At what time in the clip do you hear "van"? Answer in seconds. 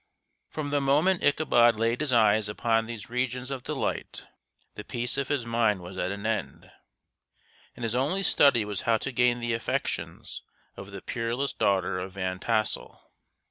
12.13-12.39